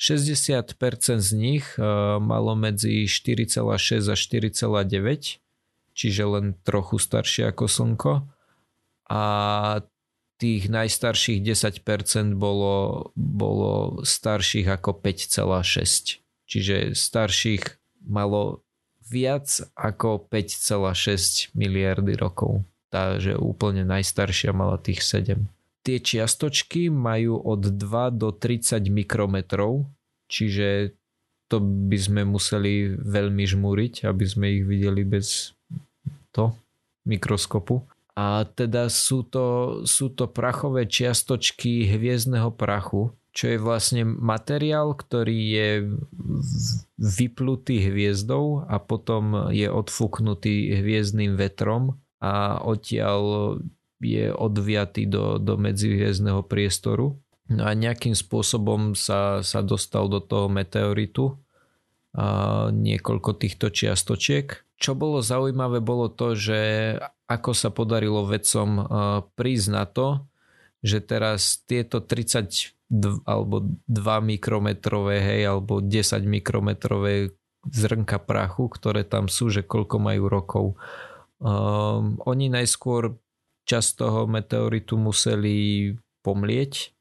[0.00, 5.36] 60% z nich uh, malo medzi 4,6 a 4,9,
[5.92, 8.12] čiže len trochu staršie ako Slnko.
[9.12, 9.22] A
[10.40, 16.24] tých najstarších 10% bolo, bolo starších ako 5,6.
[16.48, 17.64] Čiže starších
[18.08, 18.64] malo
[19.04, 22.64] viac ako 5,6 miliardy rokov.
[22.94, 25.50] Tá, že úplne najstaršia mala tých 7.
[25.82, 29.82] Tie čiastočky majú od 2 do 30 mikrometrov,
[30.30, 30.94] čiže
[31.50, 35.58] to by sme museli veľmi žmúriť, aby sme ich videli bez
[36.30, 36.54] to
[37.02, 37.82] mikroskopu.
[38.14, 45.38] A teda sú to, sú to prachové čiastočky hviezdneho prachu, čo je vlastne materiál, ktorý
[45.50, 45.70] je
[46.94, 53.20] vyplutý hviezdou a potom je odfúknutý hviezdnym vetrom a odtiaľ
[54.00, 57.20] je odviatý do, do medzihviezdneho priestoru.
[57.52, 61.36] No a nejakým spôsobom sa, sa dostal do toho meteoritu
[62.16, 64.64] a niekoľko týchto čiastočiek.
[64.80, 66.60] Čo bolo zaujímavé bolo to, že
[67.28, 68.88] ako sa podarilo vedcom
[69.36, 70.24] prísť na to,
[70.84, 77.32] že teraz tieto 32 alebo 2 mikrometrové, hej, alebo 10 mikrometrové
[77.64, 80.64] zrnka prachu, ktoré tam sú, že koľko majú rokov.
[81.42, 83.18] Um, oni najskôr
[83.64, 85.90] časť toho meteoritu museli
[86.24, 86.94] pomlieť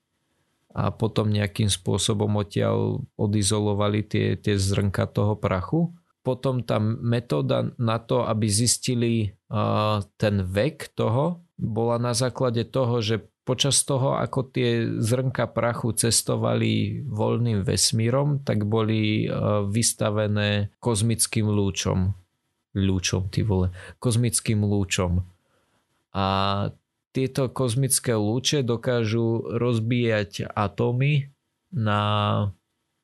[0.73, 5.93] a potom nejakým spôsobom odtiaľ odizolovali tie, tie zrnka toho prachu.
[6.23, 13.03] Potom tá metóda na to, aby zistili uh, ten vek toho, bola na základe toho,
[13.03, 21.51] že počas toho, ako tie zrnka prachu cestovali voľným vesmírom, tak boli uh, vystavené kozmickým
[21.51, 22.22] lúčom.
[22.73, 23.69] Lúčom, ty vole.
[24.01, 25.21] Kozmickým lúčom.
[26.13, 26.25] A
[27.13, 31.29] tieto kozmické lúče dokážu rozbíjať atómy
[31.69, 32.01] na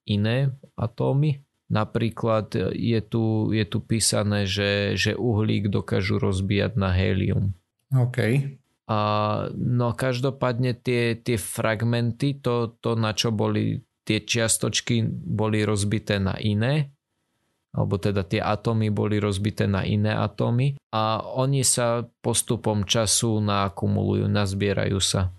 [0.10, 1.46] iné atómy.
[1.70, 7.54] Napríklad je tu, je tu písané, že, že uhlík dokážu rozbíjať na hélium.
[7.94, 8.18] OK.
[8.90, 9.00] A,
[9.54, 16.34] no každopádne tie, tie fragmenty, to, to na čo boli tie čiastočky boli rozbité na
[16.42, 16.90] iné,
[17.70, 24.26] alebo teda tie atómy boli rozbité na iné atómy a oni sa postupom času naakumulujú,
[24.26, 25.30] nazbierajú sa.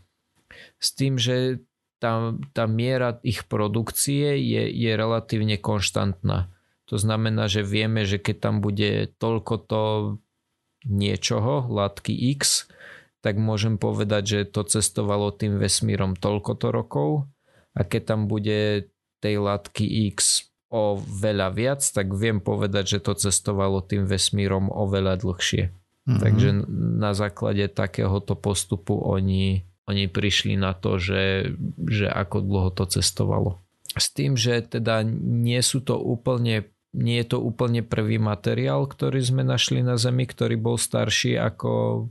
[0.78, 1.60] S tým, že
[2.00, 6.48] tá, tá miera ich produkcie je, je relatívne konštantná.
[6.88, 9.82] To znamená, že vieme, že keď tam bude toľko to
[10.86, 12.66] niečoho, látky X,
[13.20, 17.28] tak môžem povedať, že to cestovalo tým vesmírom toľkoto rokov
[17.76, 18.90] a keď tam bude
[19.20, 25.18] tej látky X o veľa viac, tak viem povedať, že to cestovalo tým vesmírom oveľa
[25.20, 25.74] dlhšie.
[26.06, 26.20] Mhm.
[26.22, 26.48] Takže
[27.02, 31.54] na základe takéhoto postupu oni, oni prišli na to, že,
[31.90, 33.58] že ako dlho to cestovalo.
[33.98, 39.22] S tým, že teda nie sú to úplne nie je to úplne prvý materiál, ktorý
[39.22, 42.06] sme našli na Zemi, ktorý bol starší ako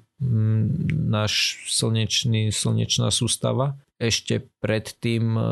[1.04, 3.76] náš slnečný, slnečná sústava.
[4.00, 5.44] Ešte predtým e,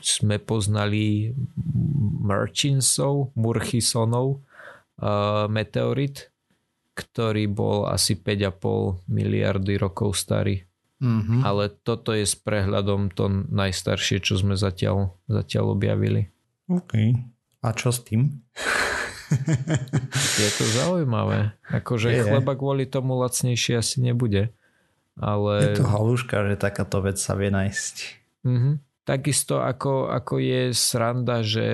[0.00, 1.32] sme poznali
[2.22, 4.40] Murchinsov, Murchisonov
[5.00, 6.28] uh, meteorit,
[6.96, 10.64] ktorý bol asi 5,5 miliardy rokov starý.
[10.96, 11.44] Mhm.
[11.44, 16.32] Ale toto je s prehľadom to najstaršie, čo sme zatiaľ, zatiaľ objavili.
[16.72, 17.20] OK.
[17.60, 18.40] A čo s tým?
[20.40, 21.52] Je to zaujímavé.
[21.68, 22.22] Akože Je.
[22.24, 24.54] chleba kvôli tomu lacnejšie asi nebude.
[25.18, 25.52] Ale...
[25.74, 27.94] Je to halúška, že takáto vec sa vie nájsť.
[28.46, 28.85] Mhm.
[29.06, 31.66] Takisto ako, ako je sranda, že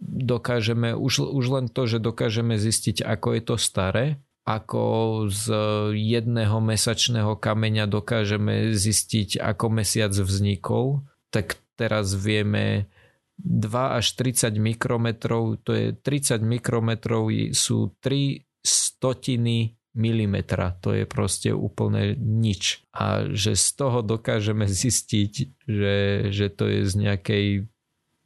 [0.00, 4.06] dokážeme, už, už len to, že dokážeme zistiť, ako je to staré,
[4.48, 4.84] ako
[5.28, 5.46] z
[5.92, 12.88] jedného mesačného kameňa dokážeme zistiť, ako mesiac vznikol, tak teraz vieme
[13.36, 21.50] 2 až 30 mikrometrov, to je 30 mikrometrov sú 3 stotiny milimetra, to je proste
[21.56, 22.84] úplne nič.
[22.92, 25.32] A že z toho dokážeme zistiť,
[25.64, 25.96] že,
[26.30, 27.46] že to je z nejakej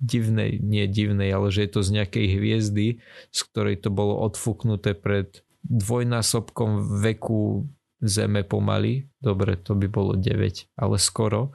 [0.02, 2.86] divnej, nie divnej, ale že je to z nejakej hviezdy,
[3.30, 7.68] z ktorej to bolo odfúknuté pred dvojnásobkom veku
[8.00, 9.12] Zeme pomaly.
[9.20, 11.52] Dobre, to by bolo 9, ale skoro.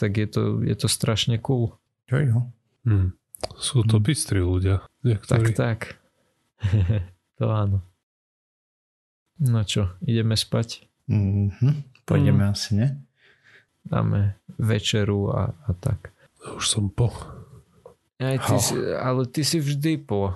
[0.00, 1.76] Tak je to, je to strašne cool.
[2.08, 2.38] Jo, jo.
[2.88, 3.12] Hm.
[3.60, 4.82] Sú to bystrí ľudia.
[5.04, 5.52] Tak, Niektorí.
[5.52, 6.00] tak.
[7.38, 7.84] to áno.
[9.38, 10.88] No čo, ideme spať?
[11.08, 12.04] Mhm.
[12.04, 12.52] pôjdeme mm.
[12.52, 12.88] asi, ne?
[13.88, 16.12] Dáme večeru a, a tak.
[16.56, 17.08] Už som po.
[18.18, 18.60] Aj ty oh.
[18.60, 20.34] si, ale ty si vždy po.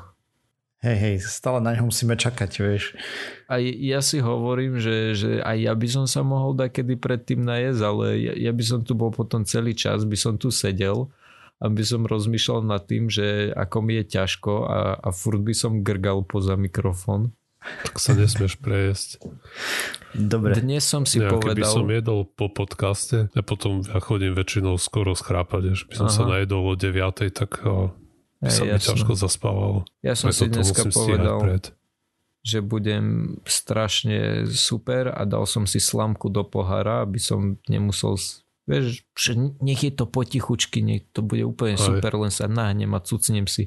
[0.82, 2.98] Hej, hej, stále na ňo musíme čakať, vieš.
[3.46, 7.38] A ja si hovorím, že, že aj ja by som sa mohol dať kedy predtým
[7.46, 11.06] najesť, ale ja, ja by som tu bol potom celý čas, by som tu sedel
[11.62, 15.54] a by som rozmýšľal nad tým, že ako mi je ťažko a, a furt by
[15.54, 17.30] som grgal poza mikrofón.
[17.62, 19.22] Tak sa nesmieš prejesť.
[20.12, 20.58] Dobre.
[20.58, 21.62] Dnes som si ja, povedal...
[21.62, 26.08] Keby som jedol po podcaste a potom ja chodím väčšinou skoro schrápať, že by som
[26.10, 26.16] Aha.
[26.16, 27.62] sa najedol o 9, tak
[28.42, 29.86] by sa mi ťažko zaspávalo.
[30.02, 31.64] Ja som Preto si dneska povedal, pred.
[32.42, 38.18] že budem strašne super a dal som si slamku do pohára, aby som nemusel
[38.62, 41.82] Vieš, že nech je to potichučky, nech to bude úplne Aj.
[41.82, 43.66] super, len sa nahnem a cucnem si.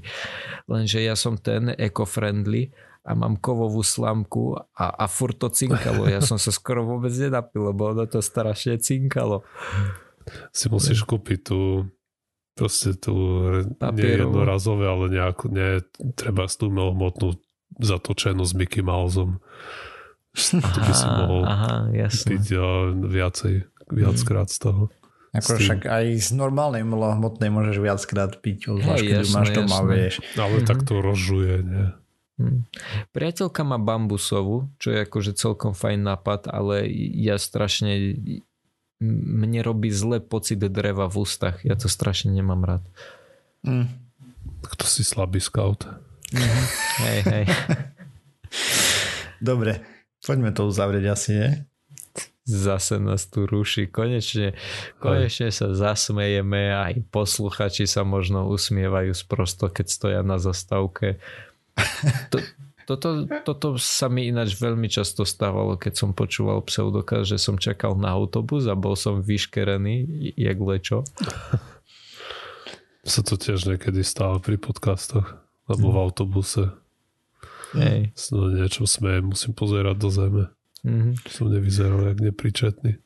[0.72, 2.72] Lenže ja som ten eco-friendly
[3.06, 6.10] a mám kovovú slamku a, a furt to cinkalo.
[6.10, 9.46] Ja som sa skoro vôbec nenapil, lebo ono to strašne cinkalo.
[10.50, 11.86] Si musíš kúpiť tú
[12.58, 13.14] proste tú
[13.94, 15.86] nie jednorazové, ale nejakú, nie,
[16.18, 17.38] treba tú hmotnú
[17.78, 19.38] zatočenú s Mickey Mouseom.
[20.36, 22.46] To by si mohol aha, piť
[23.08, 23.54] viacej,
[23.92, 24.84] viackrát z toho.
[25.36, 29.92] Ako však aj z normálnej hmotnej môžeš viackrát piť, zvlášť hey, keď máš doma, jasné.
[29.92, 30.16] vieš.
[30.40, 30.70] Ale mm-hmm.
[30.72, 31.86] tak to rozžuje, nie?
[32.36, 32.68] Hmm.
[33.16, 36.84] Priateľka má bambusovú, čo je akože celkom fajn nápad, ale
[37.16, 38.20] ja strašne
[39.00, 41.64] mne robí zle pocit dreva v ústach.
[41.64, 42.84] Ja to strašne nemám rád.
[43.64, 43.92] Mm.
[44.64, 45.88] Tak to si slabý scout.
[46.32, 46.66] Mm-hmm.
[47.04, 47.46] Hej, hej.
[49.50, 49.84] Dobre,
[50.24, 51.50] poďme to uzavrieť asi, je?
[52.46, 53.90] Zase nás tu ruší.
[53.90, 54.54] Konečne,
[55.02, 61.18] konečne sa zasmejeme aj posluchači sa možno usmievajú sprosto, keď stoja na zastávke.
[62.32, 62.38] To,
[62.86, 67.98] toto, toto sa mi ináč veľmi často stávalo, keď som počúval pseudokaz, že som čakal
[67.98, 70.06] na autobus a bol som vyškerený,
[70.38, 71.02] jak lečo.
[73.06, 76.64] Sa to tiež niekedy stáva pri podcastoch, alebo v autobuse.
[77.74, 78.14] Hej.
[78.32, 80.44] No niečo smeje, musím pozerať do zeme.
[80.86, 81.14] Mm-hmm.
[81.28, 83.02] Som nevyzeral jak nepričetný.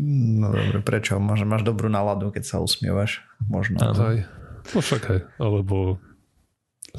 [0.00, 1.20] No dobre, prečo?
[1.20, 3.20] Možno máš dobrú náladu, keď sa usmievaš.
[3.44, 3.76] Možno.
[3.76, 4.24] Aj.
[4.72, 5.20] No však aj.
[5.36, 6.00] Alebo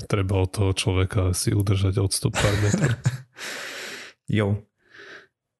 [0.09, 2.97] treba od toho človeka si udržať odstup pár metrov.
[4.41, 4.65] jo.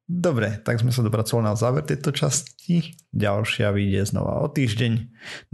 [0.04, 2.92] Dobre, tak sme sa dopracovali na záver tejto časti.
[3.16, 4.94] Ďalšia vyjde znova o týždeň.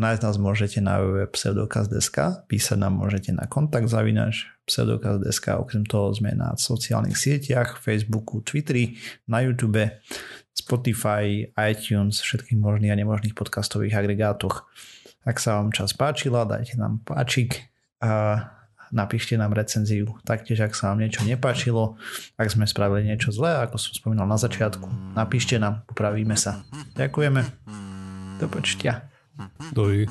[0.02, 6.34] Nájsť nás môžete na www.pseudokaz.sk písať nám môžete na kontakt zavinač pseudokaz.sk okrem toho sme
[6.34, 8.98] na sociálnych sieťach, Facebooku, Twitteri,
[9.30, 9.86] na YouTube,
[10.54, 14.66] Spotify, iTunes, všetkých možných a nemožných podcastových agregátoch.
[15.30, 17.70] Ak sa vám čas páčila, dajte nám páčik
[18.02, 18.44] a
[18.92, 20.18] napíšte nám recenziu.
[20.26, 21.98] Taktiež, ak sa vám niečo nepáčilo,
[22.36, 26.64] ak sme spravili niečo zlé, ako som spomínal na začiatku, napíšte nám, upravíme sa.
[26.98, 27.42] Ďakujeme.
[28.40, 29.10] Do počtia.
[29.72, 30.08] Dovi.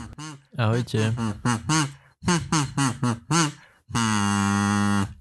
[0.56, 1.12] Ahojte.